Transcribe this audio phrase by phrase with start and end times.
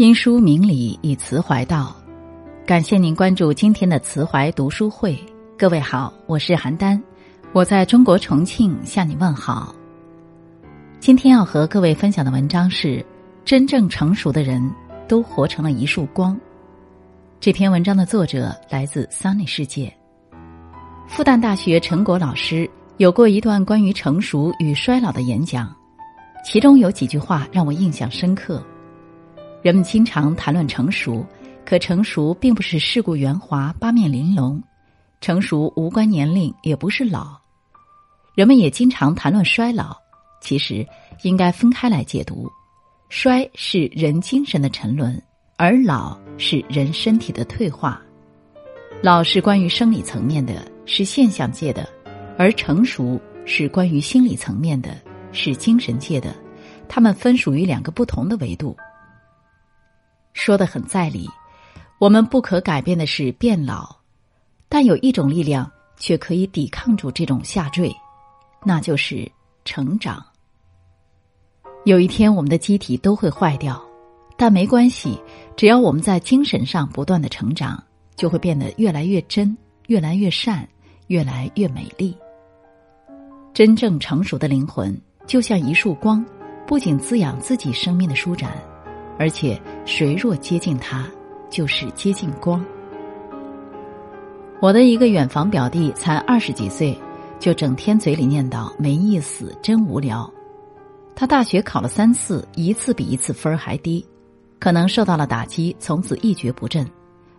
[0.00, 1.94] 因书明理，以词怀道。
[2.64, 5.14] 感谢您关注今天的词怀读书会。
[5.58, 6.98] 各位好，我是邯郸，
[7.52, 9.74] 我在中国重庆向你问好。
[11.00, 13.04] 今天要和各位分享的文章是：
[13.44, 14.66] 真正成熟的人
[15.06, 16.34] 都活成了一束光。
[17.38, 19.94] 这篇文章的作者来自 Sunny 世界。
[21.08, 25.70] 复旦大学陈果老师有过一段关于成熟与衰老的演讲，
[26.42, 28.64] 其中有几句话让我印象深刻。
[29.62, 31.24] 人们经常谈论成熟，
[31.66, 34.62] 可成熟并不是世故圆滑、八面玲珑，
[35.20, 37.38] 成熟无关年龄，也不是老。
[38.34, 39.94] 人们也经常谈论衰老，
[40.40, 40.86] 其实
[41.22, 42.50] 应该分开来解读：
[43.10, 45.22] 衰是人精神的沉沦，
[45.58, 48.00] 而老是人身体的退化。
[49.02, 51.84] 老是关于生理层面的，是现象界的；
[52.38, 54.96] 而成熟是关于心理层面的，
[55.32, 56.34] 是精神界的。
[56.88, 58.74] 它们分属于两个不同的维度。
[60.32, 61.28] 说的很在理，
[61.98, 63.96] 我们不可改变的是变老，
[64.68, 67.94] 但有一种力量却可以抵抗住这种下坠，
[68.64, 69.30] 那就是
[69.64, 70.24] 成长。
[71.84, 73.82] 有一天，我们的机体都会坏掉，
[74.36, 75.18] 但没关系，
[75.56, 77.82] 只要我们在精神上不断的成长，
[78.16, 79.56] 就会变得越来越真，
[79.88, 80.68] 越来越善，
[81.08, 82.16] 越来越美丽。
[83.52, 84.94] 真正成熟的灵魂，
[85.26, 86.24] 就像一束光，
[86.66, 88.52] 不仅滋养自己生命的舒展。
[89.20, 91.06] 而且，谁若接近他，
[91.50, 92.64] 就是接近光。
[94.60, 96.98] 我的一个远房表弟才二十几岁，
[97.38, 100.32] 就整天嘴里念叨没意思，真无聊。
[101.14, 104.02] 他大学考了三次，一次比一次分还低，
[104.58, 106.88] 可能受到了打击，从此一蹶不振。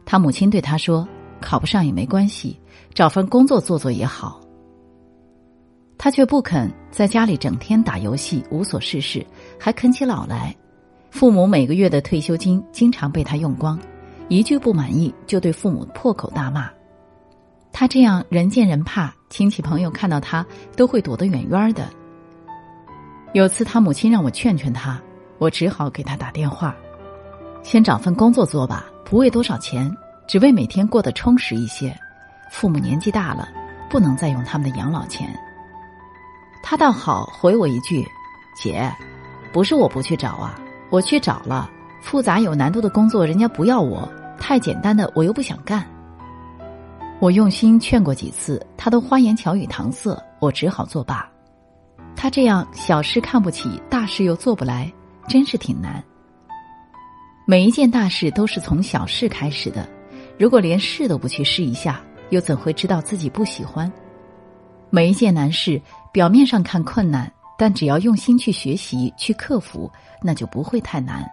[0.06, 1.08] 他母亲对他说
[1.42, 2.60] ：“考不上也没关系，
[2.94, 4.40] 找份工作做做也好。”
[5.98, 9.26] 他却不肯，在家里整天打游戏，无所事事，
[9.60, 10.56] 还啃起老来。
[11.12, 13.78] 父母每个月的退休金经常被他用光，
[14.30, 16.70] 一句不满意就对父母破口大骂。
[17.72, 20.44] 他这样人见人怕，亲戚朋友看到他
[20.76, 21.88] 都会躲得远远的。
[23.34, 25.00] 有次他母亲让我劝劝他，
[25.38, 26.76] 我只好给他打电话，
[27.62, 29.94] 先找份工作做吧，不为多少钱，
[30.28, 31.96] 只为每天过得充实一些。
[32.50, 33.50] 父母年纪大了，
[33.90, 35.30] 不能再用他们的养老钱。
[36.64, 38.06] 他倒好，回我一句
[38.56, 38.90] ：“姐，
[39.52, 40.58] 不是我不去找啊。”
[40.92, 41.68] 我去找了
[42.02, 44.08] 复杂有难度的工作，人家不要我；
[44.38, 45.84] 太简单的，我又不想干。
[47.20, 51.28] 我用心劝过几次，他都花言巧语搪塞，我只好作罢。
[52.16, 54.92] 他这样小事看不起，大事又做不来，
[55.28, 56.04] 真是挺难。
[57.46, 59.88] 每一件大事都是从小事开始的，
[60.38, 63.90] 如果连试都不去试一下，又怎会知道自己不喜欢？
[64.90, 65.82] 每一件难事，
[66.12, 67.32] 表面上看困难。
[67.62, 69.88] 但只要用心去学习、去克服，
[70.20, 71.24] 那就不会太难。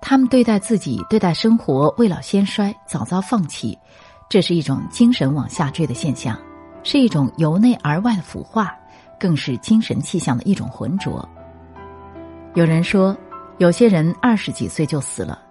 [0.00, 3.76] 他们对待自己、对待生活，未老先衰，早早放弃，
[4.28, 6.38] 这是一种精神往下坠的现象，
[6.84, 8.72] 是一种由内而外的腐化，
[9.18, 11.28] 更是精神气象的一种浑浊。
[12.54, 13.16] 有人说，
[13.58, 15.42] 有些人二十几岁就死了，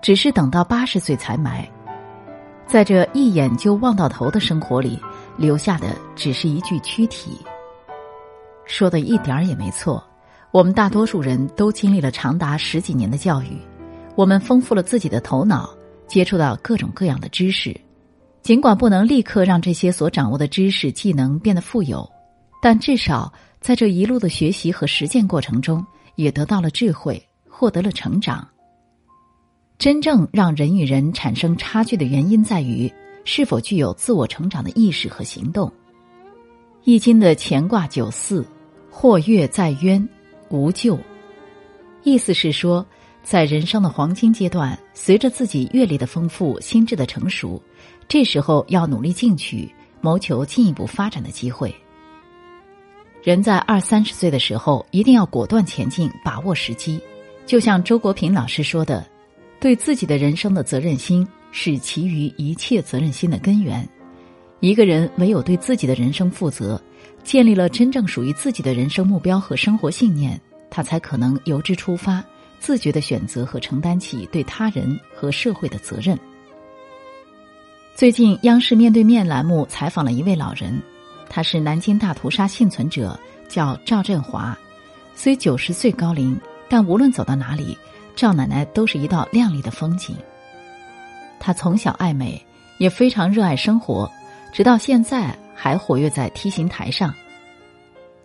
[0.00, 1.68] 只是等到八十岁才埋，
[2.66, 4.98] 在这一眼就望到头的生活里，
[5.36, 7.44] 留下的只是一具躯体。
[8.66, 10.02] 说的一点儿也没错，
[10.50, 13.58] 我们大多数人都经历了长达十几年的教育，
[14.14, 15.74] 我们丰富了自己的头脑，
[16.06, 17.78] 接触到各种各样的知识。
[18.42, 22.08] 尽管不能立刻让这些所掌握的知识技能变得富有，
[22.60, 28.46] 但至少在这一路的学习和实践过程中，也得到了智慧，获得了成长。
[29.78, 32.92] 真正让人与人产生差距的原因在于
[33.24, 35.68] 是否具有自我成长的意识和行动。
[36.84, 38.46] 《易经》的乾卦九四。
[38.96, 40.08] 或跃在渊，
[40.50, 40.96] 无咎。
[42.04, 42.86] 意思是说，
[43.24, 47.60] 在人生的黄金阶段，随着自己阅历的丰富、心智的成熟，
[48.06, 49.68] 这时候要努力进取，
[50.00, 51.74] 谋求进一步发展的机会。
[53.20, 57.00] 人在二三十岁的时候，一定要果断前进，把握时机。
[57.46, 59.04] 就像周国平老师说的
[59.58, 63.86] ：“对自己的人生的责任心，是其余一切责任心的根源。
[64.60, 66.80] 一个人唯有对自己的人生负责。”
[67.24, 70.38] 建立了真正属于自己的人生目标和生活信念，
[70.70, 72.22] 他才可能由之出发，
[72.60, 76.16] 自觉的选择和承担起对他人和社会的责任。
[77.96, 80.80] 最近，央视面对面栏目采访了一位老人，
[81.28, 83.18] 他是南京大屠杀幸存者，
[83.48, 84.56] 叫赵振华。
[85.14, 86.38] 虽九十岁高龄，
[86.68, 87.76] 但无论走到哪里，
[88.14, 90.14] 赵奶奶都是一道亮丽的风景。
[91.40, 92.44] 他从小爱美，
[92.78, 94.10] 也非常热爱生活，
[94.52, 95.36] 直到现在。
[95.64, 97.14] 还活跃在梯形台上。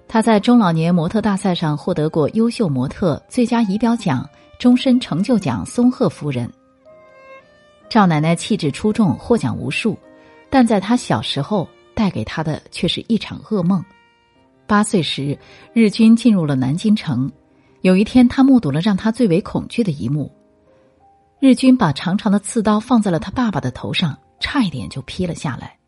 [0.10, 6.52] 他在中老年模特大赛上获得过优秀模特、最佳仪表奖、终身成就奖松鹤夫人。
[7.88, 9.98] 赵奶奶气质出众，获奖无数，
[10.50, 13.82] 但在她小时候带给她的却是一场噩梦。
[14.68, 15.38] 八岁时，
[15.72, 17.32] 日军进入了南京城。
[17.84, 20.30] 有一天，她目睹了让她最为恐惧的一幕：
[21.40, 25.79] 日军把长长的刺刀放在了她爸爸的头上，差一点就劈了下来。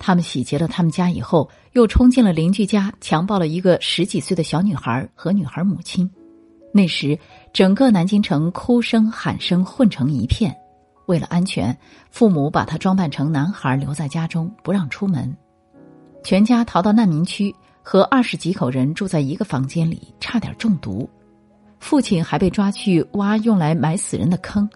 [0.00, 6.10] 他们洗劫了他们家以后，又冲进了邻居家，强暴了一个十几岁的小女孩和女孩母亲。
[6.72, 7.18] 那时，
[7.52, 10.56] 整个南京城哭声喊声混成一片。
[11.06, 11.76] 为了安全，
[12.10, 15.36] 父母把他装扮成男孩留在家中，不让出门。
[16.24, 21.08] 全家逃到难民区，和二十几口人住在一个房间里，差点中毒。
[21.78, 24.68] 父亲还被抓去挖用来埋死人的坑。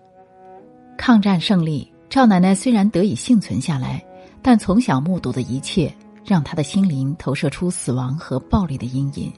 [0.99, 4.05] 抗战胜利，赵奶奶虽然得以幸存下来，
[4.47, 5.91] 但从小目睹的一切，
[6.23, 9.33] 让他的心灵投射出死亡和暴力的阴影。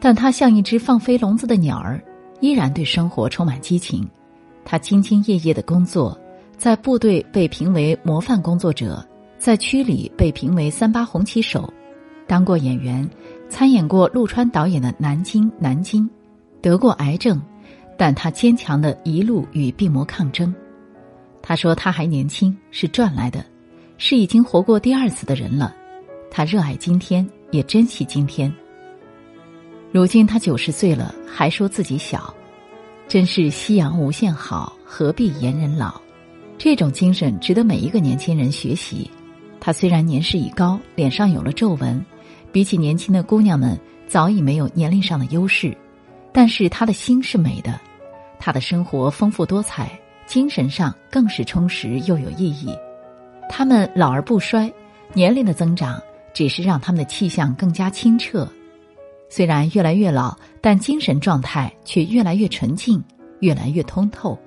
[0.00, 2.02] 但他像一只放飞笼子的鸟儿，
[2.40, 4.04] 依然对生活充满激情。
[4.64, 6.18] 他兢兢业业的工作，
[6.58, 9.06] 在部队被评为模范工作者，
[9.38, 11.72] 在区里被评为三八红旗手，
[12.26, 13.08] 当过演员，
[13.48, 16.02] 参演过陆川导演的《南京南京》，
[16.60, 17.40] 得过癌症，
[17.96, 20.52] 但他坚强的一路与病魔抗争。
[21.46, 23.44] 他说他还年轻，是赚来的，
[23.98, 25.76] 是已经活过第二次的人了。
[26.30, 28.50] 他热爱今天，也珍惜今天。
[29.92, 32.34] 如今他九十岁了，还说自己小。
[33.06, 36.00] 真是夕阳无限好，何必言人老？
[36.56, 39.10] 这种精神值得每一个年轻人学习。
[39.60, 42.02] 他虽然年事已高，脸上有了皱纹，
[42.52, 45.76] 比起年轻的姑娘们早已没有年龄上的优势，
[46.32, 47.78] 但是他的心是美的，
[48.38, 52.74] 他的生活丰富多彩，精神上更是充实又有意义。
[53.48, 54.72] 他们老而不衰，
[55.12, 56.00] 年龄的增长
[56.32, 58.48] 只是让他们的气象更加清澈。
[59.28, 63.02] 虽然越来越老，但精神状态却越来越纯净，
[63.40, 64.38] 越来越通透。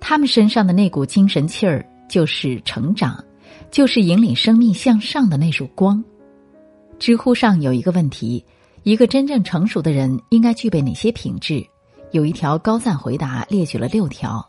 [0.00, 3.22] 他们身上的那股精神气儿，就是成长，
[3.70, 6.02] 就是引领生命向上的那束光。
[6.98, 8.44] 知乎上有一个问题：
[8.82, 11.64] 一个真正成熟的人应该具备哪些品质？
[12.12, 14.47] 有一条高赞回答列举了六条：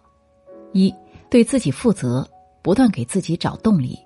[0.74, 0.94] 一，
[1.30, 2.28] 对自己负责，
[2.62, 3.98] 不断给自己找动力。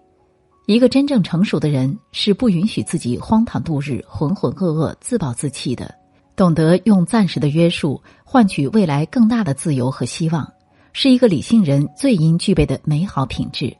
[0.65, 5.93] 一个真正成熟的人是不允许自己荒唐度日、浑浑噩噩、自暴自弃的，
[6.35, 10.49] 懂得用暂时的约束换取未来更大的自由和希望，
[10.93, 13.75] 是一个理性人最应具备的美好品质。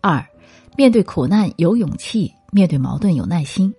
[0.00, 0.24] 二，
[0.76, 3.72] 面对苦难有勇气，面对矛盾有耐心。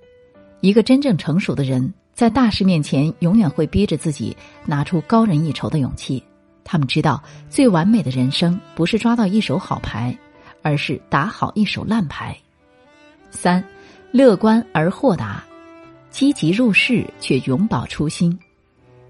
[0.61, 6.23] 一个真正成熟的人在大事面前永远会逼着自己拿出高人一筹的勇气。
[6.65, 10.13] 他们知道，最完美的人生不是抓到一手好牌。
[10.65, 12.35] 而是打好一手烂牌。
[13.29, 13.63] 三，
[14.11, 15.43] 乐观而豁达，
[16.09, 18.35] 积极入世却永葆初心。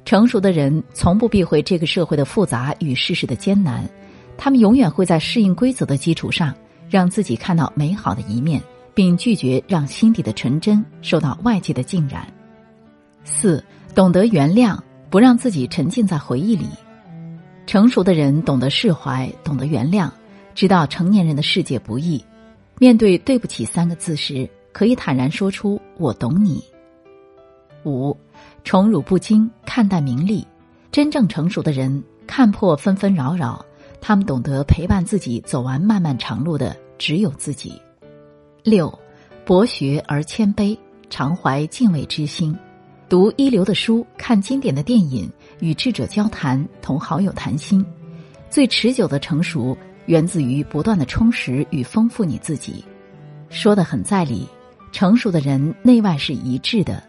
[0.03, 3.89] 成熟的人从不避讳这个社会的复杂与世事的艰难，
[4.37, 6.53] 他们永远会在适应规则的基础上，
[6.89, 8.61] 让自己看到美好的一面，
[8.93, 12.27] 并拒绝让心底的纯真受到外界的浸染。
[13.23, 13.63] 四，
[13.95, 14.77] 懂得原谅，
[15.09, 16.67] 不让自己沉浸在回忆里。
[17.65, 20.09] 成熟的人懂得释怀，懂得原谅。
[20.53, 22.23] 知道成年人的世界不易，
[22.79, 26.63] 面对“对不起”三个字时，可以坦然说出“我懂你”。
[27.83, 28.15] 五，
[28.63, 30.47] 宠辱不惊，看淡名利。
[30.91, 33.65] 真正成熟的人看破纷纷扰扰，
[33.99, 37.73] 他们懂得陪伴自己走完漫漫长路的只有自己。
[38.63, 38.97] 六，
[39.43, 40.77] 博学而谦卑，
[41.09, 42.57] 常怀敬畏之心。
[43.07, 47.85] 读一流的书，看经典的电影，与智者交谈，同好友谈心。
[48.49, 49.77] 最持久的成熟。
[50.07, 52.85] 源自于不断的充实与丰富你自己，
[53.49, 54.47] 说的很在理。
[54.91, 57.01] 成熟的人内外是一致的，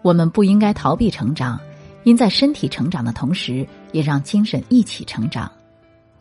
[0.00, 1.60] 我们不应该逃避成长，
[2.04, 5.52] 应在身体成长的同时，也让精神一起成长。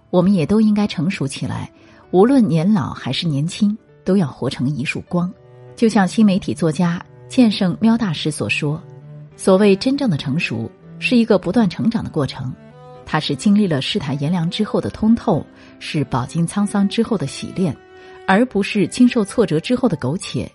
[0.10, 1.72] 我们也都应该成熟起来，
[2.12, 5.32] 无论年老还是年轻，都要活成一束光。
[5.78, 8.84] 就像新媒体作家剑圣喵大师所说
[9.38, 12.54] ：“所谓真正的成熟，是一个不断成长的过程。”
[13.10, 15.46] 它是经历了世态炎凉之后的通透，
[15.80, 17.74] 是饱经沧桑之后的洗炼，
[18.28, 20.52] 而不是经受挫折之后的苟且。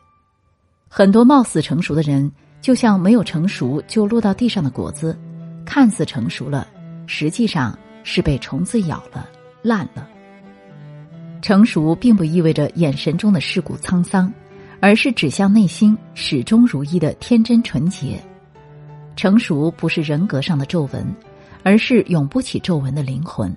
[0.87, 5.19] 很多貌似成熟的人，就像没有成熟就落到地上的果子，
[5.65, 6.69] 看似成熟了，
[7.07, 9.27] 实际上是被虫子咬了、
[9.63, 10.07] 烂了。
[11.41, 14.31] 成熟并不意味着眼神中的世故沧桑，
[14.79, 18.23] 而是指向内心始终如一的天真纯洁。
[19.17, 21.07] 成熟不是人格上的皱纹。
[21.65, 23.55] 而是永不起皱纹的灵魂。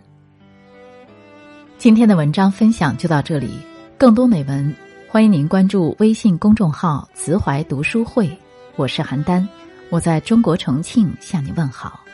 [1.80, 3.50] 今天的文章分享就到这里，
[3.98, 4.72] 更多美文
[5.10, 8.30] 欢迎您关注微信公众号“慈怀读书会”，
[8.78, 9.44] 我是邯郸，
[9.90, 12.05] 我在中国重庆向你问好。